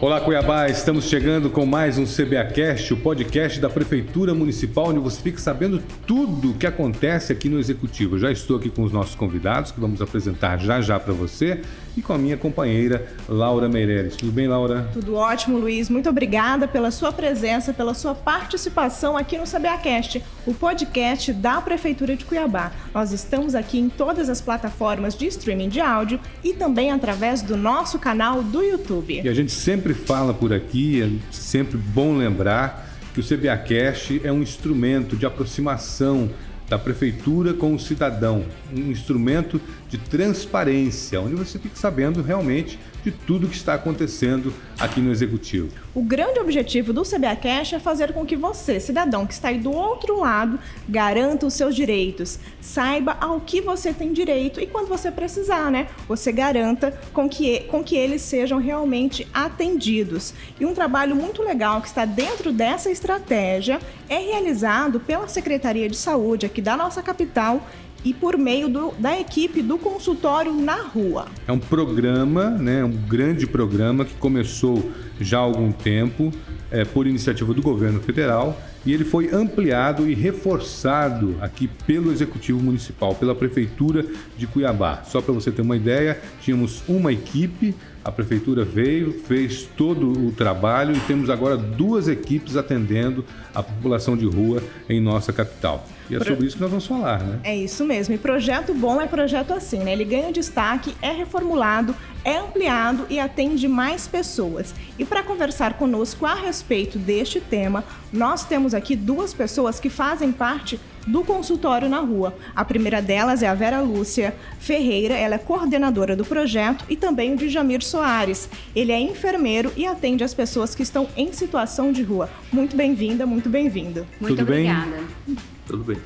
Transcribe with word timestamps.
Olá 0.00 0.20
Cuiabá, 0.20 0.68
estamos 0.68 1.04
chegando 1.04 1.48
com 1.48 1.64
mais 1.64 1.96
um 1.96 2.04
CBAcast, 2.04 2.92
o 2.92 2.96
podcast 2.96 3.60
da 3.60 3.70
Prefeitura 3.70 4.34
Municipal, 4.34 4.88
onde 4.88 4.98
você 4.98 5.20
fica 5.20 5.38
sabendo 5.38 5.82
tudo 6.06 6.50
o 6.50 6.54
que 6.54 6.66
acontece 6.66 7.32
aqui 7.32 7.48
no 7.48 7.58
Executivo. 7.58 8.18
Já 8.18 8.30
estou 8.30 8.56
aqui 8.56 8.68
com 8.68 8.82
os 8.82 8.92
nossos 8.92 9.14
convidados, 9.14 9.72
que 9.72 9.80
vamos 9.80 10.02
apresentar 10.02 10.58
já 10.58 10.80
já 10.80 10.98
para 11.00 11.12
você, 11.12 11.62
e 11.96 12.02
com 12.02 12.12
a 12.12 12.18
minha 12.18 12.36
companheira 12.36 13.06
Laura 13.28 13.68
Meireles. 13.68 14.16
Tudo 14.16 14.32
bem, 14.32 14.48
Laura? 14.48 14.88
Tudo 14.92 15.14
ótimo, 15.14 15.58
Luiz. 15.58 15.88
Muito 15.88 16.08
obrigada 16.08 16.68
pela 16.68 16.90
sua 16.90 17.12
presença, 17.12 17.72
pela 17.72 17.94
sua 17.94 18.14
participação 18.14 19.16
aqui 19.16 19.38
no 19.38 19.44
CBAcast, 19.44 20.22
o 20.46 20.54
podcast 20.54 21.32
da 21.32 21.60
Prefeitura 21.60 22.16
de 22.16 22.24
Cuiabá. 22.24 22.72
Nós 22.94 23.12
estamos 23.12 23.54
aqui 23.54 23.78
em 23.78 23.88
todas 23.88 24.28
as 24.28 24.40
plataformas 24.40 25.16
de 25.16 25.26
streaming 25.26 25.68
de 25.68 25.80
áudio 25.80 26.20
e 26.42 26.52
também 26.52 26.90
através 26.90 27.42
do 27.42 27.56
nosso 27.56 27.98
canal 27.98 28.42
do 28.42 28.62
YouTube. 28.62 29.20
E 29.22 29.28
a 29.28 29.34
gente 29.34 29.52
sempre 29.52 29.94
fala 29.94 30.32
por 30.32 30.52
aqui, 30.52 31.02
é 31.02 31.08
sempre 31.32 31.76
bom 31.76 32.16
lembrar 32.16 32.88
que 33.12 33.20
o 33.20 33.24
CBAcast 33.24 34.20
é 34.24 34.32
um 34.32 34.42
instrumento 34.42 35.16
de 35.16 35.26
aproximação 35.26 36.30
da 36.68 36.78
prefeitura 36.78 37.52
com 37.52 37.74
o 37.74 37.80
cidadão, 37.80 38.44
um 38.72 38.92
instrumento 38.92 39.60
de 39.90 39.98
transparência, 39.98 41.20
onde 41.20 41.34
você 41.34 41.58
fica 41.58 41.74
sabendo 41.74 42.22
realmente 42.22 42.78
de 43.02 43.10
tudo 43.10 43.48
que 43.48 43.56
está 43.56 43.74
acontecendo 43.74 44.52
aqui 44.78 45.00
no 45.00 45.10
Executivo. 45.10 45.68
O 45.94 46.02
grande 46.02 46.38
objetivo 46.38 46.92
do 46.92 47.02
CBA 47.02 47.34
Cash 47.36 47.72
é 47.72 47.78
fazer 47.80 48.12
com 48.12 48.24
que 48.24 48.36
você, 48.36 48.78
cidadão 48.78 49.26
que 49.26 49.32
está 49.32 49.48
aí 49.48 49.58
do 49.58 49.72
outro 49.72 50.20
lado, 50.20 50.58
garanta 50.88 51.46
os 51.46 51.54
seus 51.54 51.74
direitos, 51.74 52.38
saiba 52.60 53.16
ao 53.20 53.40
que 53.40 53.60
você 53.60 53.92
tem 53.92 54.12
direito 54.12 54.60
e 54.60 54.66
quando 54.66 54.86
você 54.86 55.10
precisar, 55.10 55.70
né? 55.70 55.88
Você 56.06 56.30
garanta 56.30 56.92
com 57.12 57.28
que, 57.28 57.60
com 57.60 57.82
que 57.82 57.96
eles 57.96 58.22
sejam 58.22 58.58
realmente 58.58 59.26
atendidos. 59.34 60.32
E 60.60 60.64
um 60.64 60.74
trabalho 60.74 61.16
muito 61.16 61.42
legal 61.42 61.80
que 61.80 61.88
está 61.88 62.04
dentro 62.04 62.52
dessa 62.52 62.90
estratégia 62.90 63.80
é 64.08 64.18
realizado 64.18 65.00
pela 65.00 65.26
Secretaria 65.26 65.88
de 65.88 65.96
Saúde 65.96 66.46
aqui 66.46 66.62
da 66.62 66.76
nossa 66.76 67.02
capital 67.02 67.66
e 68.04 68.14
por 68.14 68.36
meio 68.38 68.68
do, 68.68 68.92
da 68.98 69.18
equipe 69.18 69.62
do 69.62 69.78
consultório 69.78 70.52
na 70.52 70.82
rua. 70.82 71.26
É 71.46 71.52
um 71.52 71.58
programa, 71.58 72.50
né, 72.50 72.84
um 72.84 72.90
grande 72.90 73.46
programa 73.46 74.04
que 74.04 74.14
começou 74.14 74.90
já 75.20 75.38
há 75.38 75.42
algum 75.42 75.70
tempo 75.72 76.32
é, 76.70 76.84
por 76.84 77.06
iniciativa 77.06 77.52
do 77.52 77.62
governo 77.62 78.00
federal 78.00 78.56
e 78.84 78.94
ele 78.94 79.04
foi 79.04 79.30
ampliado 79.32 80.08
e 80.08 80.14
reforçado 80.14 81.36
aqui 81.40 81.68
pelo 81.86 82.10
Executivo 82.10 82.60
Municipal, 82.60 83.14
pela 83.14 83.34
Prefeitura 83.34 84.06
de 84.36 84.46
Cuiabá. 84.46 85.02
Só 85.04 85.20
para 85.20 85.34
você 85.34 85.50
ter 85.50 85.62
uma 85.62 85.76
ideia, 85.76 86.18
tínhamos 86.40 86.82
uma 86.88 87.12
equipe, 87.12 87.74
a 88.04 88.10
Prefeitura 88.10 88.64
veio, 88.64 89.12
fez 89.12 89.68
todo 89.76 90.26
o 90.26 90.32
trabalho 90.32 90.96
e 90.96 91.00
temos 91.00 91.28
agora 91.28 91.56
duas 91.56 92.08
equipes 92.08 92.56
atendendo 92.56 93.24
a 93.54 93.62
população 93.62 94.16
de 94.16 94.24
rua 94.24 94.62
em 94.88 95.00
nossa 95.00 95.32
capital. 95.32 95.86
E 96.08 96.14
é 96.14 96.18
Pro... 96.18 96.28
sobre 96.28 96.46
isso 96.46 96.56
que 96.56 96.62
nós 96.62 96.70
vamos 96.70 96.86
falar, 96.86 97.22
né? 97.22 97.38
É 97.44 97.56
isso 97.56 97.84
mesmo. 97.84 98.14
E 98.14 98.18
projeto 98.18 98.72
bom 98.72 99.00
é 99.00 99.06
projeto 99.06 99.52
assim, 99.52 99.78
né? 99.78 99.92
Ele 99.92 100.04
ganha 100.04 100.32
destaque, 100.32 100.94
é 101.02 101.10
reformulado, 101.10 101.94
é 102.24 102.38
ampliado 102.38 103.06
e 103.10 103.20
atende 103.20 103.68
mais 103.68 104.08
pessoas. 104.08 104.74
E 104.98 105.04
para 105.04 105.22
conversar 105.22 105.74
conosco 105.74 106.24
a 106.24 106.34
respeito 106.34 106.98
deste 106.98 107.40
tema, 107.40 107.84
nós 108.12 108.44
temos 108.44 108.74
aqui 108.74 108.96
duas 108.96 109.34
pessoas 109.34 109.78
que 109.78 109.90
fazem 109.90 110.32
parte 110.32 110.80
do 111.06 111.24
consultório 111.24 111.88
na 111.88 112.00
rua. 112.00 112.36
A 112.54 112.64
primeira 112.64 113.00
delas 113.00 113.42
é 113.42 113.48
a 113.48 113.54
Vera 113.54 113.80
Lúcia 113.80 114.34
Ferreira, 114.58 115.14
ela 115.14 115.34
é 115.34 115.38
coordenadora 115.38 116.14
do 116.16 116.24
projeto, 116.24 116.84
e 116.88 116.96
também 116.96 117.34
o 117.34 117.36
Djamir 117.36 117.82
Soares. 117.82 118.48
Ele 118.74 118.92
é 118.92 119.00
enfermeiro 119.00 119.72
e 119.76 119.86
atende 119.86 120.24
as 120.24 120.34
pessoas 120.34 120.74
que 120.74 120.82
estão 120.82 121.08
em 121.16 121.32
situação 121.32 121.92
de 121.92 122.02
rua. 122.02 122.28
Muito 122.52 122.76
bem-vinda, 122.76 123.26
muito 123.26 123.48
bem-vindo. 123.48 124.06
Muito 124.20 124.36
Tudo 124.36 124.42
obrigada. 124.42 124.98
Bem? 125.26 125.36
Tudo 125.66 125.84
bem. 125.84 125.98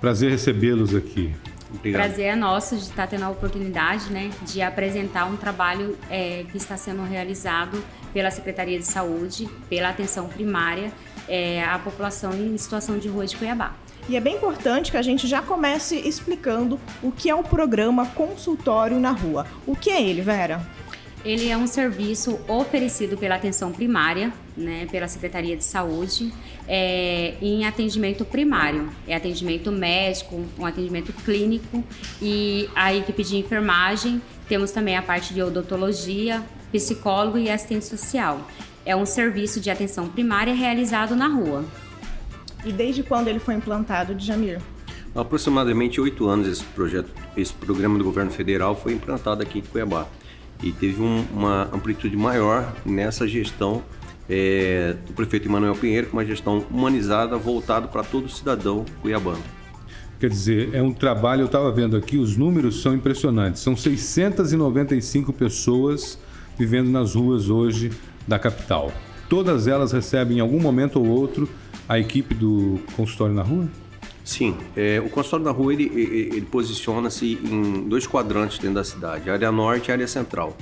Prazer 0.00 0.30
recebê-los 0.30 0.94
aqui. 0.94 1.32
Obrigado. 1.74 2.02
Prazer 2.02 2.26
é 2.26 2.36
nosso 2.36 2.76
de 2.76 2.82
estar 2.82 3.06
tendo 3.06 3.24
a 3.24 3.30
oportunidade 3.30 4.12
né, 4.12 4.30
de 4.42 4.60
apresentar 4.60 5.24
um 5.24 5.36
trabalho 5.36 5.96
é, 6.10 6.44
que 6.50 6.56
está 6.56 6.76
sendo 6.76 7.02
realizado 7.02 7.82
pela 8.12 8.30
Secretaria 8.30 8.78
de 8.78 8.84
Saúde, 8.84 9.48
pela 9.70 9.88
atenção 9.88 10.28
primária 10.28 10.92
é, 11.28 11.64
à 11.64 11.78
população 11.78 12.32
em 12.34 12.56
situação 12.58 12.98
de 12.98 13.08
rua 13.08 13.26
de 13.26 13.36
Cuiabá. 13.36 13.74
E 14.08 14.16
é 14.16 14.20
bem 14.20 14.36
importante 14.36 14.90
que 14.90 14.96
a 14.96 15.02
gente 15.02 15.28
já 15.28 15.40
comece 15.40 15.96
explicando 15.96 16.78
o 17.02 17.12
que 17.12 17.30
é 17.30 17.34
o 17.34 17.42
programa 17.42 18.06
Consultório 18.06 18.98
na 18.98 19.12
Rua. 19.12 19.46
O 19.64 19.76
que 19.76 19.90
é 19.90 20.02
ele, 20.02 20.20
Vera? 20.20 20.60
Ele 21.24 21.48
é 21.48 21.56
um 21.56 21.68
serviço 21.68 22.40
oferecido 22.48 23.16
pela 23.16 23.36
atenção 23.36 23.70
primária, 23.70 24.32
né, 24.56 24.88
pela 24.90 25.06
Secretaria 25.06 25.56
de 25.56 25.62
Saúde, 25.62 26.32
é, 26.66 27.34
em 27.40 27.64
atendimento 27.64 28.24
primário. 28.24 28.90
É 29.06 29.14
atendimento 29.14 29.70
médico, 29.70 30.44
um 30.58 30.66
atendimento 30.66 31.12
clínico 31.12 31.84
e 32.20 32.68
a 32.74 32.92
equipe 32.92 33.22
de 33.22 33.36
enfermagem. 33.36 34.20
Temos 34.48 34.72
também 34.72 34.96
a 34.96 35.02
parte 35.02 35.32
de 35.32 35.40
odontologia, 35.40 36.42
psicólogo 36.72 37.38
e 37.38 37.48
assistente 37.48 37.84
social. 37.84 38.48
É 38.84 38.96
um 38.96 39.06
serviço 39.06 39.60
de 39.60 39.70
atenção 39.70 40.08
primária 40.08 40.52
realizado 40.52 41.14
na 41.14 41.28
rua. 41.28 41.64
E 42.64 42.72
desde 42.72 43.02
quando 43.02 43.28
ele 43.28 43.38
foi 43.38 43.54
implantado, 43.54 44.14
Djamir? 44.14 44.60
Há 45.14 45.20
aproximadamente 45.20 46.00
oito 46.00 46.26
anos 46.26 46.48
esse 46.48 46.64
projeto, 46.64 47.10
esse 47.36 47.52
programa 47.52 47.98
do 47.98 48.04
governo 48.04 48.30
federal 48.30 48.74
foi 48.74 48.92
implantado 48.92 49.42
aqui 49.42 49.58
em 49.58 49.62
Cuiabá 49.62 50.06
e 50.62 50.72
teve 50.72 51.02
um, 51.02 51.24
uma 51.32 51.68
amplitude 51.72 52.16
maior 52.16 52.72
nessa 52.86 53.26
gestão 53.26 53.82
é, 54.28 54.94
do 55.06 55.12
prefeito 55.12 55.48
Emanuel 55.48 55.74
Pinheiro, 55.74 56.06
com 56.06 56.16
uma 56.16 56.24
gestão 56.24 56.64
humanizada, 56.70 57.36
voltada 57.36 57.88
para 57.88 58.02
todo 58.02 58.28
cidadão 58.28 58.84
cuiabano. 59.02 59.42
Quer 60.20 60.30
dizer, 60.30 60.70
é 60.72 60.80
um 60.80 60.92
trabalho, 60.92 61.42
eu 61.42 61.46
estava 61.46 61.70
vendo 61.72 61.96
aqui, 61.96 62.16
os 62.16 62.36
números 62.36 62.80
são 62.80 62.94
impressionantes. 62.94 63.60
São 63.60 63.76
695 63.76 65.32
pessoas 65.32 66.16
vivendo 66.56 66.88
nas 66.88 67.14
ruas 67.16 67.50
hoje 67.50 67.90
da 68.26 68.38
capital. 68.38 68.92
Todas 69.32 69.66
elas 69.66 69.92
recebem 69.92 70.36
em 70.36 70.40
algum 70.40 70.60
momento 70.60 71.00
ou 71.00 71.06
outro 71.06 71.48
a 71.88 71.98
equipe 71.98 72.34
do 72.34 72.78
consultório 72.94 73.34
na 73.34 73.40
rua? 73.40 73.66
Sim, 74.22 74.54
é, 74.76 75.00
o 75.00 75.08
consultório 75.08 75.46
da 75.46 75.50
rua 75.50 75.72
ele, 75.72 75.84
ele, 75.84 76.42
posiciona-se 76.42 77.40
em 77.42 77.88
dois 77.88 78.06
quadrantes 78.06 78.58
dentro 78.58 78.74
da 78.74 78.84
cidade, 78.84 79.30
área 79.30 79.50
norte 79.50 79.88
e 79.88 79.92
área 79.92 80.06
central. 80.06 80.54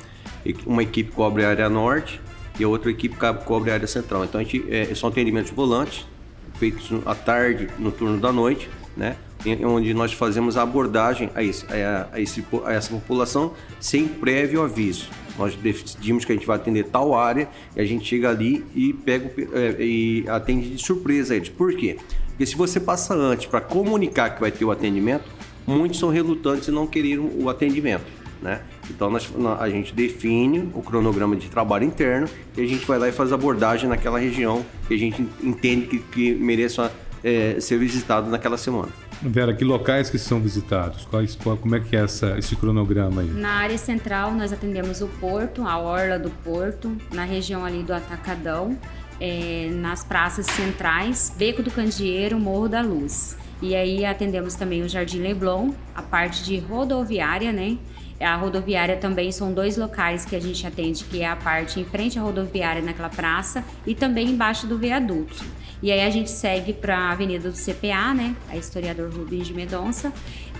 Uma 0.64 0.84
equipe 0.84 1.10
cobre 1.10 1.44
a 1.44 1.48
área 1.48 1.68
norte 1.68 2.20
e 2.60 2.62
a 2.62 2.68
outra 2.68 2.92
equipe 2.92 3.16
cobre 3.44 3.72
a 3.72 3.74
área 3.74 3.88
central. 3.88 4.22
Então 4.24 4.40
a 4.40 4.44
gente, 4.44 4.64
é, 4.72 4.94
são 4.94 5.08
atendimentos 5.08 5.50
volantes, 5.50 6.06
feitos 6.54 6.92
à 7.04 7.14
tarde, 7.16 7.66
no 7.76 7.90
turno 7.90 8.20
da 8.20 8.30
noite, 8.30 8.70
né? 8.96 9.16
onde 9.64 9.92
nós 9.94 10.12
fazemos 10.12 10.56
a 10.56 10.62
abordagem 10.62 11.28
a, 11.34 11.42
esse, 11.42 11.66
a, 11.72 12.08
a, 12.12 12.20
esse, 12.20 12.44
a 12.64 12.72
essa 12.72 12.90
população 12.90 13.52
sem 13.80 14.06
prévio 14.06 14.62
aviso. 14.62 15.08
Nós 15.40 15.54
decidimos 15.54 16.26
que 16.26 16.32
a 16.32 16.34
gente 16.34 16.46
vai 16.46 16.56
atender 16.56 16.84
tal 16.84 17.14
área 17.14 17.48
e 17.74 17.80
a 17.80 17.84
gente 17.86 18.04
chega 18.04 18.28
ali 18.28 18.62
e 18.74 18.92
pega 18.92 19.32
é, 19.54 19.82
e 19.82 20.24
atende 20.28 20.68
de 20.68 20.82
surpresa 20.82 21.34
eles. 21.34 21.48
Por 21.48 21.74
quê? 21.74 21.96
Porque 22.28 22.44
se 22.44 22.54
você 22.54 22.78
passa 22.78 23.14
antes 23.14 23.46
para 23.46 23.62
comunicar 23.62 24.34
que 24.34 24.40
vai 24.40 24.52
ter 24.52 24.66
o 24.66 24.70
atendimento, 24.70 25.24
muitos 25.66 25.98
são 25.98 26.10
relutantes 26.10 26.68
e 26.68 26.70
não 26.70 26.86
queriam 26.86 27.30
o 27.40 27.48
atendimento. 27.48 28.04
Né? 28.42 28.60
Então 28.90 29.10
nós, 29.10 29.32
a 29.58 29.68
gente 29.70 29.94
define 29.94 30.70
o 30.74 30.82
cronograma 30.82 31.34
de 31.34 31.48
trabalho 31.48 31.84
interno 31.84 32.28
e 32.54 32.60
a 32.60 32.66
gente 32.66 32.84
vai 32.86 32.98
lá 32.98 33.08
e 33.08 33.12
faz 33.12 33.32
abordagem 33.32 33.88
naquela 33.88 34.18
região 34.18 34.64
que 34.88 34.94
a 34.94 34.98
gente 34.98 35.26
entende 35.42 35.86
que, 35.86 35.98
que 36.00 36.34
mereça 36.34 36.92
é, 37.24 37.56
ser 37.60 37.78
visitado 37.78 38.28
naquela 38.28 38.58
semana. 38.58 38.88
Vera, 39.22 39.52
que 39.52 39.64
locais 39.64 40.08
que 40.08 40.18
são 40.18 40.40
visitados? 40.40 41.04
Quais, 41.04 41.36
qual, 41.36 41.56
como 41.56 41.76
é 41.76 41.80
que 41.80 41.94
é 41.94 42.00
essa, 42.00 42.38
esse 42.38 42.56
cronograma 42.56 43.20
aí? 43.20 43.28
Na 43.28 43.50
área 43.50 43.76
central 43.76 44.32
nós 44.32 44.52
atendemos 44.52 45.02
o 45.02 45.08
Porto, 45.08 45.62
a 45.62 45.78
Orla 45.78 46.18
do 46.18 46.30
Porto, 46.30 46.96
na 47.12 47.24
região 47.24 47.64
ali 47.64 47.82
do 47.82 47.92
Atacadão, 47.92 48.78
é, 49.20 49.68
nas 49.72 50.02
praças 50.02 50.46
centrais, 50.46 51.32
Beco 51.36 51.62
do 51.62 51.70
Candeeiro, 51.70 52.40
Morro 52.40 52.68
da 52.68 52.80
Luz. 52.80 53.36
E 53.60 53.76
aí 53.76 54.06
atendemos 54.06 54.54
também 54.54 54.82
o 54.82 54.88
Jardim 54.88 55.20
Leblon, 55.20 55.72
a 55.94 56.00
parte 56.00 56.42
de 56.42 56.58
rodoviária, 56.58 57.52
né? 57.52 57.76
A 58.20 58.36
rodoviária 58.36 58.96
também 58.96 59.32
são 59.32 59.52
dois 59.52 59.76
locais 59.76 60.24
que 60.24 60.36
a 60.36 60.40
gente 60.40 60.66
atende, 60.66 61.04
que 61.04 61.22
é 61.22 61.28
a 61.28 61.36
parte 61.36 61.80
em 61.80 61.84
frente 61.84 62.18
à 62.18 62.22
rodoviária 62.22 62.82
naquela 62.82 63.08
praça 63.08 63.64
e 63.86 63.94
também 63.94 64.28
embaixo 64.28 64.66
do 64.66 64.76
viaduto. 64.76 65.42
E 65.82 65.90
aí 65.90 66.02
a 66.02 66.10
gente 66.10 66.30
segue 66.30 66.74
para 66.74 66.96
a 66.96 67.12
Avenida 67.12 67.50
do 67.50 67.56
CPA, 67.56 68.12
né? 68.12 68.36
A 68.50 68.56
historiador 68.56 69.10
Rubens 69.10 69.46
de 69.46 69.54
Medonça. 69.54 70.12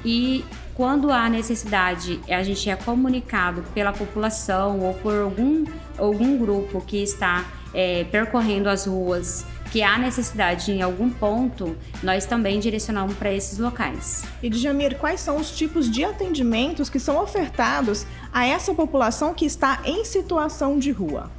E 0.03 0.43
quando 0.75 1.13
há 1.13 1.29
necessidade, 1.29 2.19
a 2.29 2.43
gente 2.43 2.71
é 2.71 2.77
comunicado 2.77 3.63
pela 3.75 3.93
população 3.93 4.81
ou 4.81 4.95
por 4.95 5.15
algum, 5.15 5.65
algum 5.99 6.39
grupo 6.39 6.81
que 6.81 7.03
está 7.03 7.45
é, 7.75 8.05
percorrendo 8.05 8.69
as 8.69 8.87
ruas 8.87 9.45
que 9.71 9.83
há 9.83 9.97
necessidade 9.99 10.73
em 10.73 10.83
algum 10.83 11.09
ponto, 11.09 11.77
nós 12.03 12.27
também 12.27 12.59
direcionamos 12.59 13.15
para 13.15 13.33
esses 13.33 13.59
locais. 13.59 14.25
E 14.43 14.51
Djamir, 14.51 14.97
quais 14.99 15.21
são 15.21 15.37
os 15.37 15.51
tipos 15.51 15.91
de 15.91 16.05
atendimentos 16.05 16.89
que 16.89 16.99
são 16.99 17.23
ofertados 17.23 18.05
a 18.33 18.45
essa 18.45 18.75
população 18.75 19.33
que 19.33 19.47
está 19.47 19.81
em 19.85 20.05
situação 20.05 20.79
de 20.79 20.91
rua? 20.91 21.31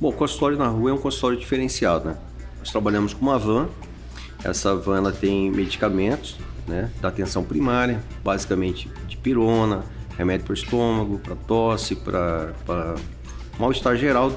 Bom, 0.00 0.08
o 0.08 0.12
consultório 0.12 0.58
na 0.58 0.68
rua 0.68 0.90
é 0.90 0.92
um 0.92 0.98
consultório 0.98 1.38
diferenciado, 1.38 2.08
né? 2.08 2.16
Nós 2.58 2.70
trabalhamos 2.70 3.14
com 3.14 3.22
uma 3.22 3.38
van. 3.38 3.68
Essa 4.44 4.74
van 4.74 4.98
ela 4.98 5.12
tem 5.12 5.50
medicamentos, 5.50 6.36
né, 6.66 6.90
da 7.00 7.08
atenção 7.08 7.42
primária, 7.42 8.02
basicamente 8.22 8.90
de 9.06 9.16
pirona, 9.16 9.84
remédio 10.18 10.44
para 10.44 10.52
o 10.52 10.54
estômago, 10.54 11.18
para 11.18 11.34
tosse, 11.34 11.94
para 11.94 12.52
mal-estar 13.58 13.96
geral 13.96 14.32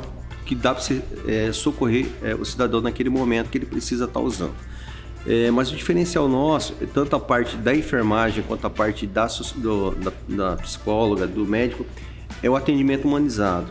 que 0.50 0.56
dá 0.56 0.74
para 0.74 0.84
é, 1.28 1.52
socorrer 1.52 2.08
é, 2.24 2.34
o 2.34 2.44
cidadão 2.44 2.82
naquele 2.82 3.08
momento 3.08 3.52
que 3.52 3.58
ele 3.60 3.68
precisa 3.68 4.06
estar 4.06 4.20
tá 4.20 4.26
usando. 4.26 4.56
É, 5.28 5.52
mas 5.52 5.72
o 5.72 5.76
diferencial 5.76 6.28
nosso, 6.28 6.74
tanto 6.92 7.16
a 7.16 7.20
parte 7.20 7.56
da 7.56 7.76
enfermagem 7.76 8.44
quanto 8.48 8.66
a 8.66 8.70
parte 8.70 9.06
da, 9.06 9.28
do, 9.58 9.92
da, 9.92 10.12
da 10.28 10.56
psicóloga, 10.56 11.28
do 11.28 11.46
médico, 11.46 11.86
é 12.42 12.50
o 12.50 12.56
atendimento 12.56 13.08
humanizado. 13.08 13.68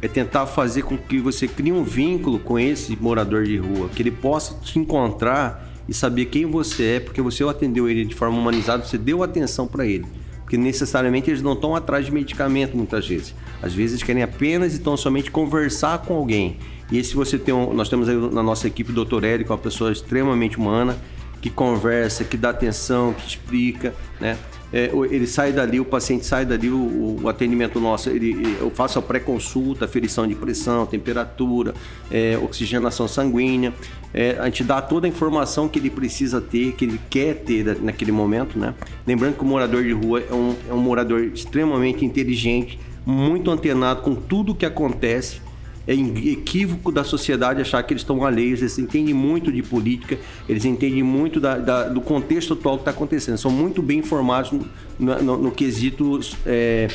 É 0.00 0.06
tentar 0.06 0.46
fazer 0.46 0.82
com 0.82 0.96
que 0.96 1.18
você 1.18 1.48
crie 1.48 1.72
um 1.72 1.82
vínculo 1.82 2.38
com 2.38 2.56
esse 2.56 2.96
morador 3.00 3.42
de 3.42 3.56
rua, 3.56 3.88
que 3.88 4.00
ele 4.00 4.12
possa 4.12 4.54
te 4.62 4.78
encontrar 4.78 5.72
e 5.88 5.94
saber 5.94 6.26
quem 6.26 6.46
você 6.46 6.84
é, 6.84 7.00
porque 7.00 7.20
você 7.20 7.42
atendeu 7.42 7.88
ele 7.88 8.04
de 8.04 8.14
forma 8.14 8.38
humanizada, 8.38 8.84
você 8.84 8.96
deu 8.96 9.24
atenção 9.24 9.66
para 9.66 9.84
ele. 9.84 10.06
Porque 10.52 10.62
necessariamente 10.62 11.30
eles 11.30 11.40
não 11.40 11.54
estão 11.54 11.74
atrás 11.74 12.04
de 12.04 12.12
medicamento 12.12 12.76
muitas 12.76 13.08
vezes. 13.08 13.34
Às 13.62 13.72
vezes 13.72 14.02
querem 14.02 14.22
apenas 14.22 14.74
e 14.74 14.80
tão 14.80 14.98
somente 14.98 15.30
conversar 15.30 16.00
com 16.00 16.12
alguém. 16.12 16.58
E 16.90 17.02
se 17.02 17.14
você 17.14 17.38
tem 17.38 17.54
um, 17.54 17.72
nós 17.72 17.88
temos 17.88 18.06
aí 18.06 18.14
na 18.14 18.42
nossa 18.42 18.66
equipe 18.66 18.90
o 18.90 18.94
doutor 18.94 19.24
Érico, 19.24 19.50
uma 19.50 19.58
pessoa 19.58 19.90
extremamente 19.90 20.58
humana, 20.58 20.98
que 21.40 21.48
conversa, 21.48 22.22
que 22.22 22.36
dá 22.36 22.50
atenção, 22.50 23.14
que 23.14 23.26
explica, 23.26 23.94
né? 24.20 24.36
É, 24.72 24.90
ele 25.10 25.26
sai 25.26 25.52
dali, 25.52 25.78
o 25.78 25.84
paciente 25.84 26.24
sai 26.24 26.46
dali, 26.46 26.70
o, 26.70 27.18
o 27.22 27.28
atendimento 27.28 27.78
nosso, 27.78 28.08
ele, 28.08 28.56
eu 28.58 28.70
faço 28.70 28.98
a 28.98 29.02
pré-consulta, 29.02 29.84
aferição 29.84 30.26
de 30.26 30.34
pressão, 30.34 30.86
temperatura, 30.86 31.74
é, 32.10 32.38
oxigenação 32.38 33.06
sanguínea, 33.06 33.74
é, 34.14 34.36
a 34.38 34.46
gente 34.46 34.64
dá 34.64 34.80
toda 34.80 35.06
a 35.06 35.08
informação 35.08 35.68
que 35.68 35.78
ele 35.78 35.90
precisa 35.90 36.40
ter, 36.40 36.72
que 36.72 36.84
ele 36.84 37.00
quer 37.10 37.34
ter 37.36 37.80
naquele 37.80 38.12
momento, 38.12 38.58
né? 38.58 38.74
Lembrando 39.06 39.36
que 39.36 39.42
o 39.42 39.46
morador 39.46 39.82
de 39.82 39.92
rua 39.92 40.20
é 40.20 40.34
um, 40.34 40.54
é 40.70 40.72
um 40.72 40.80
morador 40.80 41.22
extremamente 41.22 42.04
inteligente, 42.04 42.78
muito 43.04 43.50
antenado 43.50 44.02
com 44.02 44.14
tudo 44.14 44.52
o 44.52 44.54
que 44.54 44.64
acontece, 44.64 45.40
é 45.86 45.94
equívoco 45.94 46.92
da 46.92 47.02
sociedade 47.04 47.60
achar 47.60 47.82
que 47.82 47.92
eles 47.92 48.02
estão 48.02 48.24
alheios, 48.24 48.60
eles 48.60 48.78
entendem 48.78 49.14
muito 49.14 49.50
de 49.50 49.62
política, 49.62 50.18
eles 50.48 50.64
entendem 50.64 51.02
muito 51.02 51.40
da, 51.40 51.58
da, 51.58 51.88
do 51.88 52.00
contexto 52.00 52.54
atual 52.54 52.76
que 52.76 52.82
está 52.82 52.90
acontecendo, 52.90 53.36
são 53.38 53.50
muito 53.50 53.82
bem 53.82 53.98
informados 53.98 54.52
no, 54.52 55.22
no, 55.22 55.38
no 55.38 55.50
quesito, 55.50 56.20
é, 56.46 56.88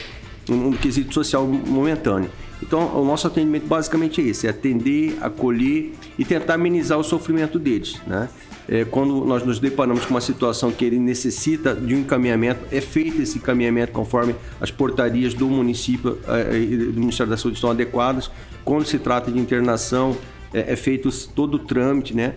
no 0.47 0.71
quesito 0.77 1.13
social 1.13 1.45
momentâneo. 1.45 2.29
Então, 2.61 2.99
o 2.99 3.05
nosso 3.05 3.27
atendimento 3.27 3.67
basicamente 3.67 4.21
é 4.21 4.25
esse: 4.25 4.47
é 4.47 4.49
atender, 4.49 5.17
acolher 5.21 5.93
e 6.17 6.25
tentar 6.25 6.55
amenizar 6.55 6.97
o 6.97 7.03
sofrimento 7.03 7.59
deles. 7.59 8.01
Né? 8.07 8.27
É, 8.69 8.83
quando 8.83 9.23
nós 9.23 9.45
nos 9.45 9.59
deparamos 9.59 10.05
com 10.05 10.11
uma 10.11 10.21
situação 10.21 10.71
que 10.71 10.83
ele 10.83 10.99
necessita 10.99 11.73
de 11.73 11.95
um 11.95 11.99
encaminhamento, 11.99 12.65
é 12.69 12.81
feito 12.81 13.21
esse 13.21 13.37
encaminhamento 13.37 13.93
conforme 13.93 14.35
as 14.59 14.69
portarias 14.69 15.33
do 15.33 15.47
município 15.47 16.17
é, 16.27 16.57
e 16.57 16.77
do 16.77 16.99
Ministério 16.99 17.29
da 17.29 17.37
Saúde 17.37 17.55
estão 17.55 17.71
adequadas. 17.71 18.29
Quando 18.65 18.85
se 18.85 18.99
trata 18.99 19.31
de 19.31 19.39
internação, 19.39 20.17
é, 20.53 20.73
é 20.73 20.75
feito 20.75 21.09
todo 21.29 21.55
o 21.55 21.59
trâmite, 21.59 22.13
né? 22.13 22.35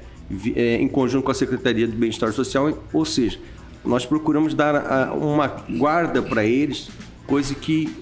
É, 0.55 0.77
em 0.77 0.87
conjunto 0.87 1.25
com 1.25 1.33
a 1.33 1.35
Secretaria 1.35 1.89
do 1.89 1.97
Bem-Estar 1.97 2.33
Social, 2.33 2.79
ou 2.93 3.05
seja, 3.05 3.37
nós 3.85 4.07
procuramos 4.07 4.55
dar 4.55 4.77
a, 4.77 5.13
uma 5.13 5.49
guarda 5.69 6.23
para 6.23 6.45
eles, 6.45 6.89
coisa 7.27 7.53
que 7.53 7.93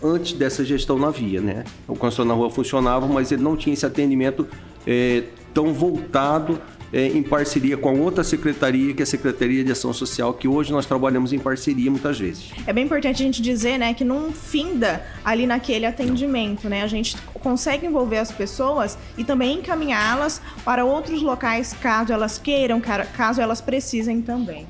antes 0.00 0.32
dessa 0.32 0.64
gestão 0.64 0.96
não 0.96 1.08
havia, 1.08 1.40
né? 1.40 1.64
O 1.88 1.96
consultório 1.96 2.28
na 2.28 2.34
rua 2.34 2.50
funcionava, 2.50 3.08
mas 3.08 3.32
ele 3.32 3.42
não 3.42 3.56
tinha 3.56 3.74
esse 3.74 3.84
atendimento 3.84 4.46
é, 4.86 5.24
tão 5.52 5.72
voltado 5.72 6.60
é, 6.92 7.06
em 7.06 7.22
parceria 7.22 7.76
com 7.76 7.88
a 7.88 7.92
outra 7.92 8.22
secretaria, 8.22 8.92
que 8.92 9.02
é 9.02 9.04
a 9.04 9.06
Secretaria 9.06 9.64
de 9.64 9.72
Ação 9.72 9.92
Social, 9.92 10.34
que 10.34 10.46
hoje 10.46 10.70
nós 10.72 10.84
trabalhamos 10.84 11.32
em 11.32 11.38
parceria 11.38 11.90
muitas 11.90 12.18
vezes. 12.18 12.50
É 12.66 12.72
bem 12.72 12.84
importante 12.84 13.22
a 13.22 13.24
gente 13.24 13.40
dizer, 13.40 13.78
né, 13.78 13.94
que 13.94 14.04
não 14.04 14.32
finda 14.32 15.04
ali 15.24 15.46
naquele 15.46 15.86
atendimento, 15.86 16.68
né? 16.68 16.82
A 16.82 16.86
gente 16.86 17.16
consegue 17.34 17.86
envolver 17.86 18.18
as 18.18 18.30
pessoas 18.30 18.98
e 19.16 19.24
também 19.24 19.58
encaminhá-las 19.58 20.40
para 20.64 20.84
outros 20.84 21.22
locais, 21.22 21.72
caso 21.80 22.12
elas 22.12 22.38
queiram, 22.38 22.80
caso 22.80 23.40
elas 23.40 23.60
precisem 23.60 24.20
também. 24.20 24.66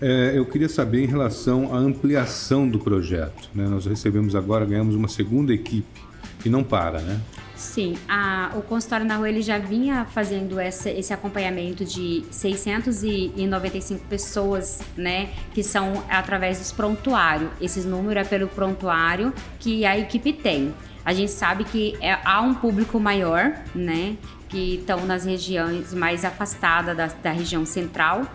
É, 0.00 0.32
eu 0.34 0.44
queria 0.44 0.68
saber 0.68 1.04
em 1.04 1.06
relação 1.06 1.72
à 1.72 1.78
ampliação 1.78 2.68
do 2.68 2.78
projeto. 2.78 3.48
Né? 3.54 3.68
Nós 3.68 3.86
recebemos 3.86 4.34
agora, 4.34 4.64
ganhamos 4.64 4.96
uma 4.96 5.06
segunda 5.06 5.54
equipe 5.54 6.00
que 6.40 6.50
não 6.50 6.64
para, 6.64 7.00
né? 7.00 7.20
Sim, 7.62 7.96
a, 8.08 8.50
o 8.56 8.62
consultório 8.62 9.06
na 9.06 9.16
rua 9.16 9.28
ele 9.28 9.40
já 9.40 9.56
vinha 9.56 10.04
fazendo 10.04 10.58
essa, 10.58 10.90
esse 10.90 11.12
acompanhamento 11.14 11.84
de 11.84 12.24
695 12.28 14.04
pessoas, 14.08 14.80
né, 14.96 15.30
que 15.54 15.62
são 15.62 16.02
através 16.10 16.58
dos 16.58 16.72
prontuários. 16.72 17.48
Esse 17.60 17.80
número 17.86 18.18
é 18.18 18.24
pelo 18.24 18.48
prontuário 18.48 19.32
que 19.60 19.86
a 19.86 19.96
equipe 19.96 20.32
tem. 20.32 20.74
A 21.04 21.14
gente 21.14 21.30
sabe 21.30 21.62
que 21.62 21.96
é, 22.00 22.18
há 22.24 22.40
um 22.40 22.52
público 22.52 22.98
maior, 22.98 23.54
né, 23.72 24.16
que 24.48 24.74
estão 24.80 25.06
nas 25.06 25.24
regiões 25.24 25.94
mais 25.94 26.24
afastadas 26.24 26.96
da, 26.96 27.06
da 27.06 27.30
região 27.30 27.64
central, 27.64 28.26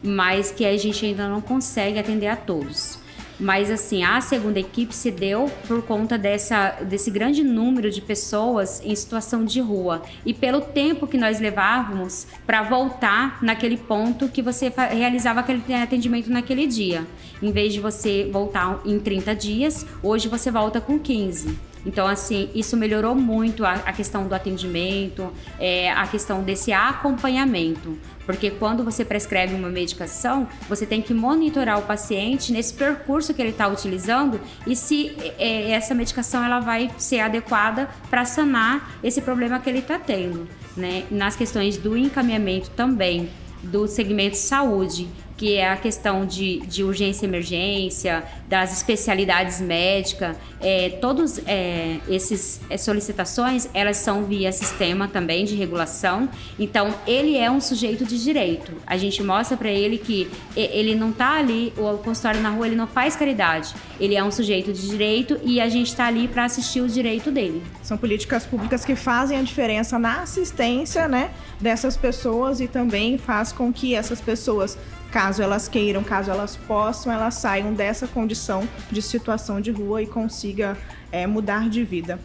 mas 0.00 0.52
que 0.52 0.64
a 0.64 0.78
gente 0.78 1.04
ainda 1.04 1.28
não 1.28 1.40
consegue 1.40 1.98
atender 1.98 2.28
a 2.28 2.36
todos. 2.36 3.00
Mas 3.38 3.70
assim, 3.70 4.02
a 4.02 4.20
segunda 4.20 4.58
equipe 4.58 4.94
se 4.94 5.10
deu 5.10 5.50
por 5.68 5.82
conta 5.82 6.16
dessa, 6.16 6.70
desse 6.82 7.10
grande 7.10 7.44
número 7.44 7.90
de 7.90 8.00
pessoas 8.00 8.80
em 8.82 8.94
situação 8.94 9.44
de 9.44 9.60
rua 9.60 10.02
e 10.24 10.32
pelo 10.32 10.60
tempo 10.62 11.06
que 11.06 11.18
nós 11.18 11.38
levávamos 11.38 12.26
para 12.46 12.62
voltar 12.62 13.42
naquele 13.42 13.76
ponto 13.76 14.28
que 14.28 14.40
você 14.40 14.72
realizava 14.90 15.40
aquele 15.40 15.62
atendimento 15.74 16.30
naquele 16.30 16.66
dia. 16.66 17.06
Em 17.42 17.52
vez 17.52 17.74
de 17.74 17.80
você 17.80 18.28
voltar 18.32 18.80
em 18.86 18.98
30 18.98 19.34
dias, 19.34 19.86
hoje 20.02 20.28
você 20.28 20.50
volta 20.50 20.80
com 20.80 20.98
15. 20.98 21.76
Então, 21.86 22.06
assim, 22.06 22.50
isso 22.52 22.76
melhorou 22.76 23.14
muito 23.14 23.64
a, 23.64 23.74
a 23.74 23.92
questão 23.92 24.26
do 24.26 24.34
atendimento, 24.34 25.32
é, 25.58 25.92
a 25.92 26.04
questão 26.08 26.42
desse 26.42 26.72
acompanhamento. 26.72 27.96
Porque 28.26 28.50
quando 28.50 28.84
você 28.84 29.04
prescreve 29.04 29.54
uma 29.54 29.70
medicação, 29.70 30.48
você 30.68 30.84
tem 30.84 31.00
que 31.00 31.14
monitorar 31.14 31.78
o 31.78 31.82
paciente 31.82 32.52
nesse 32.52 32.74
percurso 32.74 33.32
que 33.32 33.40
ele 33.40 33.50
está 33.50 33.68
utilizando 33.68 34.40
e 34.66 34.74
se 34.74 35.16
é, 35.38 35.70
essa 35.70 35.94
medicação 35.94 36.44
ela 36.44 36.60
vai 36.60 36.90
ser 36.98 37.20
adequada 37.20 37.88
para 38.10 38.24
sanar 38.24 38.98
esse 39.02 39.22
problema 39.22 39.60
que 39.60 39.70
ele 39.70 39.78
está 39.78 39.98
tendo. 39.98 40.48
Né? 40.76 41.04
Nas 41.10 41.36
questões 41.36 41.78
do 41.78 41.96
encaminhamento 41.96 42.68
também 42.70 43.30
do 43.62 43.86
segmento 43.86 44.36
saúde 44.36 45.08
que 45.36 45.54
é 45.54 45.68
a 45.68 45.76
questão 45.76 46.24
de, 46.24 46.60
de 46.60 46.82
urgência 46.82 47.26
e 47.26 47.28
emergência, 47.28 48.24
das 48.48 48.72
especialidades 48.72 49.60
médicas, 49.60 50.36
é, 50.60 50.90
todas 51.00 51.40
é, 51.46 51.98
essas 52.08 52.60
é, 52.70 52.76
solicitações, 52.78 53.68
elas 53.74 53.98
são 53.98 54.24
via 54.24 54.50
sistema 54.50 55.08
também 55.08 55.44
de 55.44 55.54
regulação, 55.54 56.28
então 56.58 56.94
ele 57.06 57.36
é 57.36 57.50
um 57.50 57.60
sujeito 57.60 58.04
de 58.04 58.22
direito. 58.22 58.72
A 58.86 58.96
gente 58.96 59.22
mostra 59.22 59.56
para 59.56 59.68
ele 59.68 59.98
que 59.98 60.30
ele 60.56 60.94
não 60.94 61.10
está 61.10 61.32
ali, 61.32 61.72
o 61.76 61.98
consultório 61.98 62.40
na 62.40 62.50
rua, 62.50 62.66
ele 62.66 62.76
não 62.76 62.86
faz 62.86 63.14
caridade, 63.14 63.74
ele 64.00 64.14
é 64.14 64.24
um 64.24 64.30
sujeito 64.30 64.72
de 64.72 64.88
direito 64.88 65.38
e 65.42 65.60
a 65.60 65.68
gente 65.68 65.88
está 65.88 66.06
ali 66.06 66.28
para 66.28 66.44
assistir 66.44 66.80
o 66.80 66.88
direito 66.88 67.30
dele. 67.30 67.62
São 67.82 67.98
políticas 67.98 68.46
públicas 68.46 68.84
que 68.84 68.96
fazem 68.96 69.38
a 69.38 69.42
diferença 69.42 69.98
na 69.98 70.22
assistência, 70.22 71.06
né, 71.06 71.30
dessas 71.60 71.96
pessoas 71.96 72.60
e 72.60 72.66
também 72.66 73.18
faz 73.18 73.52
com 73.52 73.72
que 73.72 73.94
essas 73.94 74.20
pessoas 74.20 74.78
caso 75.10 75.42
elas 75.42 75.68
queiram, 75.68 76.02
caso 76.02 76.30
elas 76.30 76.56
possam, 76.56 77.12
elas 77.12 77.34
saiam 77.34 77.72
dessa 77.72 78.06
condição 78.06 78.68
de 78.90 79.00
situação 79.00 79.60
de 79.60 79.70
rua 79.70 80.02
e 80.02 80.06
consiga 80.06 80.76
é, 81.10 81.26
mudar 81.26 81.68
de 81.68 81.82
vida. 81.84 82.18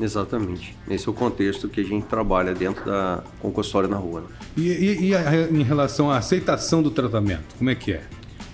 Exatamente. 0.00 0.76
Esse 0.88 1.08
é 1.08 1.10
o 1.10 1.14
contexto 1.14 1.68
que 1.68 1.80
a 1.80 1.84
gente 1.84 2.06
trabalha 2.06 2.54
dentro 2.54 2.84
da 2.84 3.22
concursória 3.40 3.88
na 3.88 3.96
rua. 3.96 4.20
Né? 4.20 4.26
E, 4.56 4.68
e, 4.68 5.08
e 5.08 5.14
a, 5.14 5.50
em 5.50 5.62
relação 5.62 6.10
à 6.10 6.18
aceitação 6.18 6.82
do 6.82 6.90
tratamento, 6.90 7.56
como 7.56 7.70
é 7.70 7.74
que 7.74 7.92
é? 7.92 8.02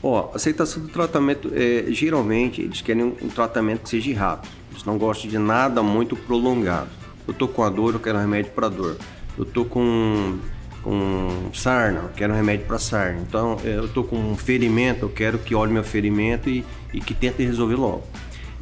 Ó, 0.02 0.30
aceitação 0.34 0.82
do 0.82 0.88
tratamento, 0.88 1.50
é, 1.54 1.86
geralmente 1.88 2.60
eles 2.60 2.80
querem 2.80 3.04
um, 3.04 3.16
um 3.22 3.28
tratamento 3.28 3.82
que 3.82 3.90
seja 3.90 4.14
rápido. 4.18 4.52
Eles 4.70 4.84
não 4.84 4.98
gostam 4.98 5.30
de 5.30 5.38
nada 5.38 5.82
muito 5.82 6.16
prolongado. 6.16 6.90
Eu 7.26 7.32
tô 7.32 7.48
com 7.48 7.62
a 7.62 7.70
dor, 7.70 7.94
eu 7.94 8.00
quero 8.00 8.18
um 8.18 8.20
remédio 8.20 8.52
para 8.52 8.68
dor. 8.68 8.96
Eu 9.36 9.44
tô 9.44 9.64
com 9.64 10.38
com 10.84 11.50
sarna, 11.54 12.00
eu 12.00 12.10
quero 12.14 12.34
um 12.34 12.36
remédio 12.36 12.66
para 12.66 12.78
sarna. 12.78 13.20
Então, 13.26 13.58
eu 13.64 13.86
estou 13.86 14.04
com 14.04 14.16
um 14.16 14.36
ferimento, 14.36 15.06
eu 15.06 15.08
quero 15.08 15.38
que 15.38 15.54
olhe 15.54 15.72
meu 15.72 15.82
ferimento 15.82 16.50
e, 16.50 16.62
e 16.92 17.00
que 17.00 17.14
tente 17.14 17.42
resolver 17.42 17.76
logo. 17.76 18.04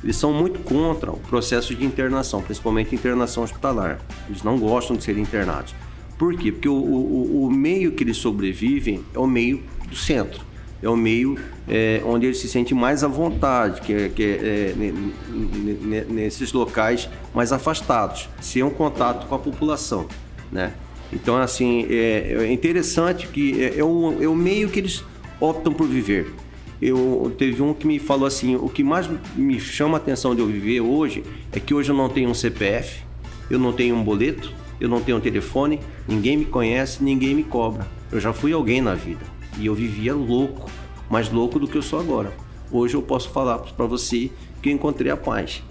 Eles 0.02 0.16
são 0.16 0.32
muito 0.32 0.60
contra 0.60 1.10
o 1.10 1.18
processo 1.18 1.74
de 1.74 1.84
internação, 1.84 2.40
principalmente 2.40 2.94
internação 2.94 3.42
hospitalar. 3.42 4.00
Eles 4.28 4.42
não 4.42 4.58
gostam 4.58 4.96
de 4.96 5.02
ser 5.02 5.18
internados. 5.18 5.74
Por 6.16 6.36
quê? 6.36 6.52
Porque 6.52 6.68
o, 6.68 6.74
o, 6.74 7.46
o 7.46 7.50
meio 7.50 7.92
que 7.92 8.04
eles 8.04 8.16
sobrevivem 8.16 9.04
é 9.12 9.18
o 9.18 9.26
meio 9.26 9.62
do 9.88 9.96
centro. 9.96 10.40
É 10.80 10.88
o 10.88 10.96
meio 10.96 11.36
é, 11.68 12.02
onde 12.04 12.26
eles 12.26 12.38
se 12.38 12.48
sentem 12.48 12.76
mais 12.76 13.04
à 13.04 13.08
vontade, 13.08 13.80
que 13.80 13.92
é, 13.92 14.08
que 14.08 14.22
é, 14.22 14.74
é 14.76 16.04
nesses 16.08 16.52
locais 16.52 17.08
mais 17.32 17.52
afastados, 17.52 18.28
sem 18.40 18.64
um 18.64 18.70
contato 18.70 19.28
com 19.28 19.34
a 19.34 19.38
população, 19.38 20.08
né? 20.50 20.72
Então, 21.12 21.36
assim, 21.36 21.86
é, 21.90 22.36
é 22.40 22.52
interessante 22.52 23.26
que 23.28 23.62
é, 23.62 23.78
é, 23.78 23.84
o, 23.84 24.22
é 24.22 24.26
o 24.26 24.34
meio 24.34 24.68
que 24.68 24.80
eles 24.80 25.04
optam 25.38 25.72
por 25.72 25.86
viver. 25.86 26.32
Eu 26.80 27.32
teve 27.38 27.62
um 27.62 27.72
que 27.74 27.86
me 27.86 27.98
falou 27.98 28.26
assim, 28.26 28.56
o 28.56 28.68
que 28.68 28.82
mais 28.82 29.08
me 29.36 29.60
chama 29.60 29.98
a 29.98 30.00
atenção 30.00 30.34
de 30.34 30.40
eu 30.40 30.46
viver 30.46 30.80
hoje 30.80 31.22
é 31.52 31.60
que 31.60 31.72
hoje 31.72 31.90
eu 31.90 31.96
não 31.96 32.08
tenho 32.08 32.28
um 32.28 32.34
CPF, 32.34 33.04
eu 33.48 33.58
não 33.58 33.72
tenho 33.72 33.94
um 33.94 34.02
boleto, 34.02 34.52
eu 34.80 34.88
não 34.88 35.00
tenho 35.00 35.18
um 35.18 35.20
telefone, 35.20 35.78
ninguém 36.08 36.36
me 36.36 36.44
conhece, 36.44 37.04
ninguém 37.04 37.34
me 37.34 37.44
cobra. 37.44 37.86
Eu 38.10 38.18
já 38.18 38.32
fui 38.32 38.52
alguém 38.52 38.80
na 38.80 38.94
vida 38.94 39.24
e 39.58 39.66
eu 39.66 39.74
vivia 39.74 40.12
louco, 40.12 40.68
mais 41.08 41.30
louco 41.30 41.60
do 41.60 41.68
que 41.68 41.76
eu 41.76 41.82
sou 41.82 42.00
agora. 42.00 42.32
Hoje 42.70 42.94
eu 42.94 43.02
posso 43.02 43.28
falar 43.30 43.58
para 43.58 43.86
você 43.86 44.30
que 44.60 44.70
eu 44.70 44.72
encontrei 44.72 45.12
a 45.12 45.16
paz. 45.16 45.62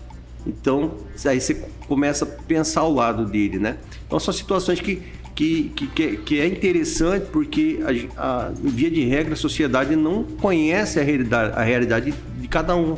Então, 0.45 0.91
aí 1.25 1.41
você 1.41 1.55
começa 1.87 2.25
a 2.25 2.27
pensar 2.27 2.81
ao 2.81 2.93
lado 2.93 3.25
dele, 3.25 3.59
né? 3.59 3.77
Então 4.07 4.19
são 4.19 4.33
situações 4.33 4.79
que 4.79 5.01
que, 5.41 5.87
que, 5.87 6.17
que 6.17 6.39
é 6.39 6.45
interessante 6.45 7.25
porque, 7.31 7.79
a, 8.15 8.45
a, 8.45 8.51
via 8.53 8.91
de 8.91 9.03
regra, 9.05 9.33
a 9.33 9.37
sociedade 9.37 9.95
não 9.95 10.23
conhece 10.23 10.99
a 10.99 11.03
realidade, 11.03 11.53
a 11.55 11.63
realidade 11.63 12.13
de 12.37 12.47
cada 12.47 12.75
um. 12.75 12.95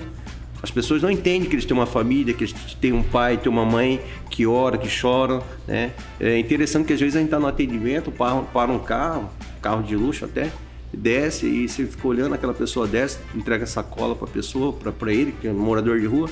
As 0.61 0.71
pessoas 0.71 1.01
não 1.01 1.09
entendem 1.09 1.49
que 1.49 1.55
eles 1.55 1.65
têm 1.65 1.75
uma 1.75 1.85
família, 1.85 2.33
que 2.33 2.43
eles 2.43 2.53
têm 2.79 2.93
um 2.93 3.03
pai, 3.03 3.37
têm 3.37 3.51
uma 3.51 3.65
mãe 3.65 4.01
que 4.29 4.45
ora, 4.45 4.77
que 4.77 4.89
chora, 4.89 5.41
né? 5.67 5.91
É 6.19 6.37
interessante 6.37 6.87
que 6.87 6.93
às 6.93 6.99
vezes 6.99 7.15
a 7.15 7.19
gente 7.19 7.27
está 7.27 7.39
no 7.39 7.47
atendimento, 7.47 8.11
para, 8.11 8.41
para 8.41 8.71
um 8.71 8.79
carro, 8.79 9.29
carro 9.61 9.83
de 9.83 9.95
luxo 9.95 10.25
até, 10.25 10.51
desce 10.93 11.45
e 11.45 11.67
você 11.67 11.85
fica 11.85 12.07
olhando 12.07 12.35
aquela 12.35 12.53
pessoa 12.53 12.87
desce, 12.87 13.19
entrega 13.35 13.65
sacola 13.65 14.15
para 14.15 14.27
a 14.27 14.31
pessoa, 14.31 14.73
para 14.73 15.13
ele, 15.13 15.33
que 15.39 15.47
é 15.47 15.51
um 15.51 15.59
morador 15.59 15.99
de 15.99 16.05
rua, 16.05 16.29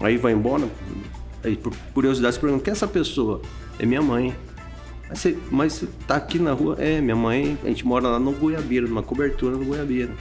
aí 0.00 0.16
vai 0.16 0.32
embora. 0.32 0.68
Aí, 1.42 1.56
por 1.56 1.74
curiosidade, 1.94 2.34
você 2.34 2.40
pergunta: 2.40 2.64
quem 2.64 2.70
é 2.70 2.74
essa 2.74 2.86
pessoa? 2.86 3.40
É 3.78 3.86
minha 3.86 4.02
mãe. 4.02 4.34
Mas 5.10 5.18
você, 5.18 5.38
mas 5.50 5.72
você 5.72 5.88
tá 6.06 6.16
aqui 6.16 6.38
na 6.38 6.52
rua? 6.52 6.76
É, 6.78 7.00
minha 7.00 7.16
mãe, 7.16 7.58
a 7.64 7.68
gente 7.68 7.84
mora 7.84 8.08
lá 8.08 8.18
no 8.18 8.32
Goiabeira, 8.32 8.86
numa 8.86 9.02
cobertura 9.02 9.56
no 9.56 9.64
Goiabeira. 9.64 10.12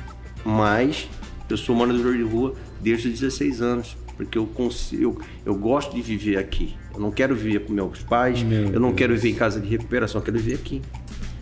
Mas 0.43 1.07
eu 1.47 1.55
sou 1.55 1.75
morador 1.75 2.17
de 2.17 2.23
rua 2.23 2.55
desde 2.81 3.07
os 3.07 3.19
16 3.19 3.61
anos, 3.61 3.97
porque 4.17 4.37
eu 4.37 4.47
consigo, 4.47 5.03
eu, 5.03 5.53
eu 5.53 5.55
gosto 5.55 5.95
de 5.95 6.01
viver 6.01 6.37
aqui. 6.37 6.75
Eu 6.93 6.99
não 6.99 7.11
quero 7.11 7.35
viver 7.35 7.65
com 7.65 7.73
meus 7.73 8.01
pais, 8.01 8.41
Meu 8.41 8.63
eu 8.63 8.79
não 8.79 8.89
Deus. 8.89 8.97
quero 8.97 9.13
viver 9.13 9.29
em 9.29 9.35
casa 9.35 9.59
de 9.59 9.67
recuperação, 9.67 10.19
eu 10.19 10.25
quero 10.25 10.39
viver 10.39 10.55
aqui. 10.55 10.81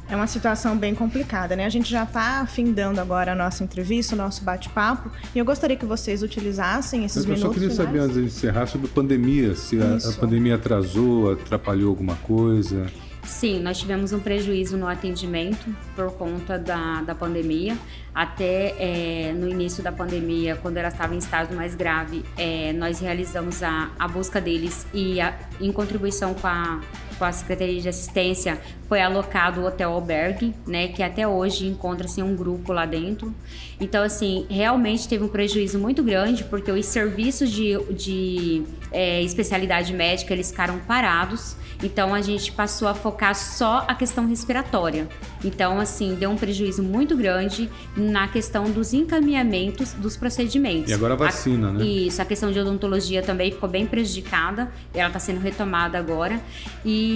É 0.10 0.16
uma 0.16 0.28
situação 0.28 0.78
bem 0.78 0.96
complicada, 0.96 1.54
né? 1.54 1.66
A 1.66 1.70
gente 1.70 1.90
já 1.90 2.04
está 2.04 2.40
afindando 2.40 3.02
agora 3.02 3.34
a 3.34 3.36
nossa 3.36 3.62
entrevista, 3.62 4.16
o 4.16 4.18
nosso 4.18 4.42
bate-papo, 4.42 5.12
e 5.36 5.40
eu 5.40 5.44
gostaria 5.44 5.76
que 5.76 5.86
vocês 5.86 6.24
utilizassem 6.24 7.04
esses 7.04 7.26
eu 7.26 7.30
minutos. 7.30 7.44
Eu 7.44 7.50
só 7.50 7.54
queria 7.54 7.70
finais. 7.70 7.88
saber, 7.88 8.00
antes 8.00 8.16
de 8.16 8.24
encerrar, 8.24 8.68
sobre 8.68 8.88
a 8.88 8.90
pandemia, 8.90 9.54
se 9.54 9.78
a, 9.82 9.98
a, 9.98 10.14
pandemia 10.14 10.56
atrasou, 10.56 11.32
atrapalhou 11.34 11.90
alguma 11.90 12.16
coisa. 12.16 12.86
Sim, 13.28 13.60
nós 13.60 13.78
tivemos 13.78 14.14
um 14.14 14.20
prejuízo 14.22 14.78
no 14.78 14.88
atendimento 14.88 15.76
por 15.96 16.12
conta 16.14 16.58
da, 16.58 17.02
da 17.02 17.14
pandemia. 17.14 17.78
Até 18.16 18.74
é, 18.80 19.34
no 19.34 19.48
início 19.50 19.84
da 19.84 19.92
pandemia, 19.92 20.56
quando 20.56 20.78
ela 20.78 20.88
estava 20.88 21.14
em 21.14 21.18
estado 21.18 21.54
mais 21.54 21.76
grave, 21.76 22.24
é, 22.38 22.72
nós 22.74 23.00
realizamos 23.00 23.62
a, 23.62 23.92
a 24.00 24.08
busca 24.08 24.40
deles 24.40 24.88
e, 24.94 25.20
a, 25.20 25.38
em 25.60 25.72
contribuição 25.74 26.34
com 26.34 26.48
a, 26.48 26.80
com 27.18 27.26
a 27.26 27.32
Secretaria 27.32 27.82
de 27.82 27.90
Assistência, 27.90 28.60
foi 28.88 29.02
alocado 29.02 29.62
o 29.62 29.66
Hotel 29.66 29.92
Albergue, 29.92 30.54
né, 30.66 30.88
que 30.88 31.04
até 31.04 31.28
hoje 31.28 31.68
encontra-se 31.68 32.22
um 32.22 32.36
grupo 32.36 32.72
lá 32.72 32.86
dentro. 32.86 33.34
Então, 33.80 34.04
assim, 34.04 34.46
realmente 34.50 35.08
teve 35.08 35.24
um 35.24 35.28
prejuízo 35.28 35.78
muito 35.78 36.02
grande, 36.04 36.44
porque 36.44 36.72
os 36.72 36.86
serviços 36.86 37.52
de, 37.52 37.78
de 37.94 38.64
é, 38.92 39.22
especialidade 39.22 39.94
médica, 39.94 40.34
eles 40.34 40.50
ficaram 40.50 40.80
parados. 40.80 41.56
Então 41.84 42.14
a 42.14 42.22
gente 42.22 42.52
passou 42.52 42.88
a 42.88 42.96
focar 42.96 43.36
só 43.36 43.86
a 43.88 43.94
questão 43.94 44.28
respiratória. 44.28 45.08
Então, 45.44 45.80
assim, 45.80 46.16
deu 46.16 46.32
um 46.32 46.36
prejuízo 46.36 46.82
muito 46.82 47.16
grande 47.16 47.70
na 47.96 48.28
questão 48.28 48.72
dos 48.72 48.94
encaminhamentos 48.94 49.94
dos 49.94 50.18
procedimentos. 50.18 50.90
E 50.90 50.94
agora 50.94 51.14
a 51.14 51.18
vacina, 51.18 51.70
a, 51.70 51.74
né? 51.74 51.86
Isso, 51.86 52.20
a 52.20 52.26
questão 52.26 52.52
de 52.52 52.60
odontologia 52.60 53.22
também 53.22 53.52
ficou 53.52 53.70
bem 53.70 53.86
prejudicada. 53.86 54.72
Ela 54.94 55.08
está 55.08 55.20
sendo 55.20 55.40
retomada 55.40 56.00
agora. 56.00 56.42
E 56.84 57.07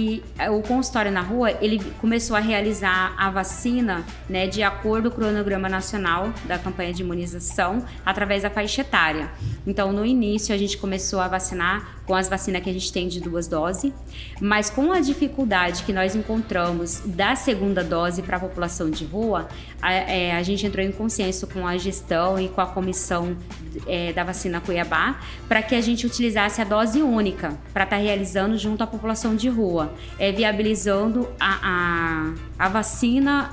o 0.50 0.62
consultório 0.62 1.10
na 1.10 1.20
rua, 1.20 1.52
ele 1.60 1.80
começou 2.00 2.36
a 2.36 2.40
realizar 2.40 3.14
a 3.18 3.30
vacina, 3.30 4.04
né, 4.28 4.46
de 4.46 4.62
acordo 4.62 5.10
com 5.10 5.16
o 5.16 5.20
cronograma 5.20 5.68
nacional 5.68 6.32
da 6.46 6.58
campanha 6.58 6.92
de 6.92 7.02
imunização, 7.02 7.84
através 8.04 8.42
da 8.42 8.50
faixa 8.50 8.80
etária. 8.80 9.30
Então, 9.66 9.92
no 9.92 10.04
início, 10.04 10.54
a 10.54 10.58
gente 10.58 10.76
começou 10.76 11.20
a 11.20 11.28
vacinar 11.28 12.02
com 12.06 12.14
as 12.14 12.28
vacinas 12.28 12.62
que 12.62 12.68
a 12.68 12.72
gente 12.72 12.92
tem 12.92 13.08
de 13.08 13.20
duas 13.20 13.46
doses, 13.46 13.92
mas 14.40 14.68
com 14.68 14.92
a 14.92 15.00
dificuldade 15.00 15.82
que 15.84 15.92
nós 15.92 16.14
encontramos 16.14 17.00
da 17.04 17.34
segunda 17.34 17.82
dose 17.82 18.22
para 18.22 18.36
a 18.36 18.40
população 18.40 18.90
de 18.90 19.04
rua, 19.04 19.48
a, 19.80 19.92
é, 19.92 20.36
a, 20.36 20.42
gente 20.42 20.66
entrou 20.66 20.84
em 20.84 20.92
consenso 20.92 21.46
com 21.46 21.66
a 21.66 21.76
gestão 21.78 22.38
e 22.38 22.48
com 22.48 22.60
a 22.60 22.66
comissão 22.66 23.36
é, 23.86 24.12
da 24.12 24.24
vacina 24.24 24.60
Cuiabá 24.60 25.20
para 25.48 25.62
que 25.62 25.74
a 25.74 25.80
gente 25.80 26.06
utilizasse 26.06 26.60
a 26.60 26.64
dose 26.64 27.00
única 27.00 27.56
para 27.72 27.84
estar 27.84 27.96
tá 27.96 28.02
realizando 28.02 28.58
junto 28.58 28.82
à 28.82 28.86
população 28.86 29.34
de 29.34 29.48
rua, 29.48 29.81
é, 30.18 30.32
viabilizando 30.32 31.28
a, 31.38 32.34
a, 32.58 32.66
a 32.66 32.68
vacina 32.68 33.50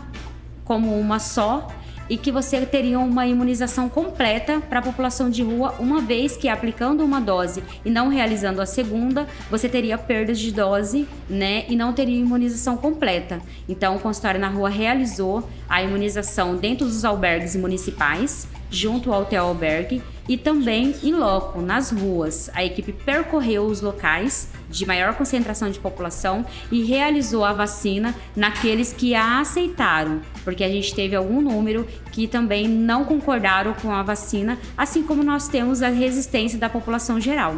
como 0.63 0.99
uma 0.99 1.19
só 1.19 1.67
e 2.09 2.17
que 2.17 2.31
você 2.31 2.65
teria 2.65 2.99
uma 2.99 3.27
imunização 3.27 3.87
completa 3.87 4.59
para 4.59 4.79
a 4.79 4.81
população 4.81 5.29
de 5.29 5.43
rua, 5.43 5.75
uma 5.79 6.01
vez 6.01 6.35
que 6.35 6.49
aplicando 6.49 7.03
uma 7.05 7.21
dose 7.21 7.63
e 7.85 7.89
não 7.89 8.09
realizando 8.09 8.61
a 8.61 8.65
segunda, 8.65 9.27
você 9.49 9.69
teria 9.69 9.97
perdas 9.97 10.39
de 10.39 10.51
dose, 10.51 11.07
né, 11.29 11.65
e 11.69 11.75
não 11.75 11.93
teria 11.93 12.19
imunização 12.19 12.75
completa. 12.75 13.39
Então, 13.67 13.95
o 13.95 13.99
consultório 13.99 14.39
na 14.39 14.49
rua 14.49 14.69
realizou 14.69 15.47
a 15.69 15.83
imunização 15.83 16.55
dentro 16.55 16.87
dos 16.87 17.05
albergues 17.05 17.55
municipais, 17.55 18.47
junto 18.71 19.13
ao 19.13 19.21
hotel 19.21 19.45
albergue 19.45 20.01
e 20.29 20.37
também 20.37 20.95
em 21.03 21.11
loco, 21.11 21.59
nas 21.59 21.91
ruas. 21.91 22.51
A 22.53 22.63
equipe 22.63 22.93
percorreu 22.93 23.65
os 23.65 23.81
locais 23.81 24.49
de 24.69 24.85
maior 24.85 25.15
concentração 25.15 25.71
de 25.71 25.79
população 25.79 26.45
e 26.71 26.83
realizou 26.83 27.43
a 27.43 27.51
vacina 27.51 28.13
naqueles 28.35 28.93
que 28.93 29.15
a 29.15 29.39
aceitaram, 29.39 30.21
porque 30.43 30.63
a 30.63 30.69
gente 30.69 30.93
teve 30.93 31.15
algum 31.15 31.41
número 31.41 31.87
que 32.11 32.27
também 32.27 32.67
não 32.67 33.03
concordaram 33.03 33.73
com 33.73 33.91
a 33.91 34.03
vacina, 34.03 34.59
assim 34.77 35.01
como 35.01 35.23
nós 35.23 35.47
temos 35.47 35.81
a 35.81 35.89
resistência 35.89 36.59
da 36.59 36.69
população 36.69 37.19
geral. 37.19 37.55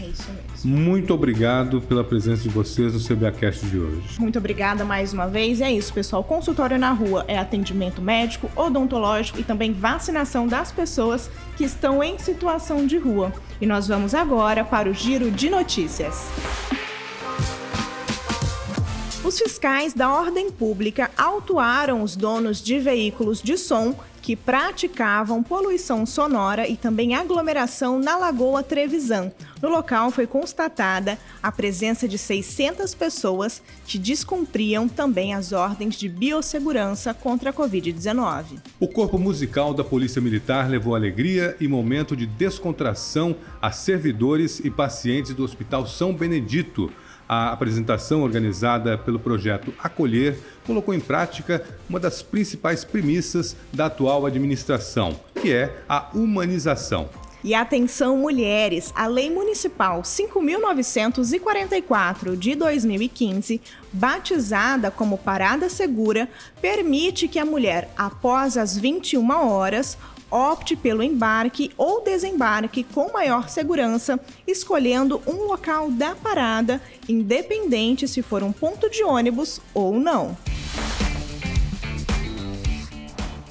É 0.00 0.06
isso 0.06 0.28
mesmo. 0.32 0.80
Muito 0.80 1.14
obrigado 1.14 1.80
pela 1.80 2.02
presença 2.02 2.42
de 2.42 2.48
vocês 2.48 2.94
no 2.94 3.00
CBAcast 3.00 3.66
de 3.66 3.78
hoje. 3.78 4.18
Muito 4.18 4.38
obrigada 4.38 4.84
mais 4.84 5.12
uma 5.12 5.26
vez. 5.26 5.60
É 5.60 5.70
isso, 5.70 5.92
pessoal. 5.92 6.24
Consultório 6.24 6.78
na 6.78 6.92
rua 6.92 7.24
é 7.28 7.38
atendimento 7.38 8.02
médico, 8.02 8.50
odontológico 8.56 9.40
e 9.40 9.44
também 9.44 9.72
vacinação 9.72 10.46
das 10.46 10.72
pessoas 10.72 11.30
que 11.56 11.64
estão 11.64 12.02
em 12.02 12.18
situação 12.18 12.86
de 12.86 12.98
rua. 12.98 13.32
E 13.60 13.66
nós 13.66 13.86
vamos 13.86 14.14
agora 14.14 14.64
para 14.64 14.88
o 14.88 14.94
giro 14.94 15.30
de 15.30 15.48
notícias. 15.48 16.83
Os 19.24 19.38
fiscais 19.38 19.94
da 19.94 20.12
ordem 20.12 20.50
pública 20.50 21.10
autuaram 21.16 22.02
os 22.02 22.14
donos 22.14 22.60
de 22.60 22.78
veículos 22.78 23.40
de 23.40 23.56
som 23.56 23.96
que 24.20 24.36
praticavam 24.36 25.42
poluição 25.42 26.04
sonora 26.04 26.68
e 26.68 26.76
também 26.76 27.14
aglomeração 27.14 27.98
na 27.98 28.18
Lagoa 28.18 28.62
Trevisan. 28.62 29.32
No 29.62 29.70
local 29.70 30.10
foi 30.10 30.26
constatada 30.26 31.18
a 31.42 31.50
presença 31.50 32.06
de 32.06 32.18
600 32.18 32.94
pessoas 32.94 33.62
que 33.86 33.98
descumpriam 33.98 34.86
também 34.88 35.32
as 35.32 35.52
ordens 35.52 35.96
de 35.96 36.06
biossegurança 36.06 37.14
contra 37.14 37.48
a 37.48 37.52
Covid-19. 37.52 38.58
O 38.78 38.88
corpo 38.88 39.18
musical 39.18 39.72
da 39.72 39.82
Polícia 39.82 40.20
Militar 40.20 40.68
levou 40.68 40.94
alegria 40.94 41.56
e 41.58 41.66
momento 41.66 42.14
de 42.14 42.26
descontração 42.26 43.34
a 43.60 43.72
servidores 43.72 44.60
e 44.60 44.70
pacientes 44.70 45.32
do 45.32 45.44
Hospital 45.44 45.86
São 45.86 46.12
Benedito 46.12 46.92
a 47.28 47.52
apresentação 47.52 48.22
organizada 48.22 48.98
pelo 48.98 49.18
projeto 49.18 49.72
Acolher 49.82 50.38
colocou 50.66 50.94
em 50.94 51.00
prática 51.00 51.64
uma 51.88 52.00
das 52.00 52.22
principais 52.22 52.84
premissas 52.84 53.56
da 53.72 53.86
atual 53.86 54.26
administração, 54.26 55.18
que 55.40 55.52
é 55.52 55.82
a 55.88 56.10
humanização. 56.14 57.08
E 57.44 57.54
atenção, 57.54 58.16
mulheres! 58.16 58.90
A 58.96 59.06
Lei 59.06 59.28
Municipal 59.28 60.00
5.944 60.00 62.38
de 62.38 62.54
2015, 62.54 63.60
batizada 63.92 64.90
como 64.90 65.18
Parada 65.18 65.68
Segura, 65.68 66.26
permite 66.62 67.28
que 67.28 67.38
a 67.38 67.44
mulher, 67.44 67.90
após 67.98 68.56
as 68.56 68.78
21 68.78 69.30
horas, 69.30 69.98
opte 70.30 70.76
pelo 70.76 71.02
embarque 71.02 71.70
ou 71.76 72.02
desembarque 72.02 72.84
com 72.84 73.12
maior 73.12 73.48
segurança, 73.48 74.18
escolhendo 74.46 75.20
um 75.26 75.46
local 75.46 75.90
da 75.90 76.14
parada, 76.14 76.80
independente 77.08 78.08
se 78.08 78.22
for 78.22 78.42
um 78.42 78.52
ponto 78.52 78.90
de 78.90 79.02
ônibus 79.02 79.60
ou 79.72 79.98
não. 79.98 80.36